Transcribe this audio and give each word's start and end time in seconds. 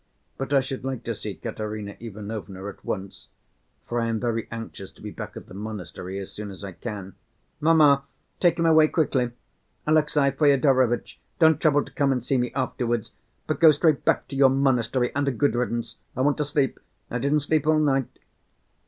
But 0.35 0.51
I 0.51 0.61
should 0.61 0.83
like 0.83 1.03
to 1.03 1.13
see 1.13 1.35
Katerina 1.35 1.95
Ivanovna 1.99 2.65
at 2.67 2.83
once, 2.83 3.27
for 3.85 3.99
I 3.99 4.07
am 4.07 4.19
very 4.19 4.47
anxious 4.49 4.91
to 4.93 4.99
be 4.99 5.11
back 5.11 5.37
at 5.37 5.45
the 5.45 5.53
monastery 5.53 6.17
as 6.17 6.31
soon 6.31 6.49
as 6.49 6.63
I 6.63 6.71
can." 6.71 7.13
"Mamma, 7.59 8.05
take 8.39 8.57
him 8.57 8.65
away 8.65 8.87
quickly. 8.87 9.29
Alexey 9.85 10.31
Fyodorovitch, 10.31 11.19
don't 11.37 11.61
trouble 11.61 11.85
to 11.85 11.93
come 11.93 12.11
and 12.11 12.25
see 12.25 12.39
me 12.39 12.51
afterwards, 12.55 13.11
but 13.45 13.59
go 13.59 13.69
straight 13.69 14.03
back 14.03 14.27
to 14.29 14.35
your 14.35 14.49
monastery 14.49 15.13
and 15.15 15.27
a 15.27 15.31
good 15.31 15.53
riddance. 15.53 15.99
I 16.17 16.21
want 16.21 16.39
to 16.39 16.45
sleep, 16.45 16.79
I 17.11 17.19
didn't 17.19 17.41
sleep 17.41 17.67
all 17.67 17.77
night." 17.77 18.07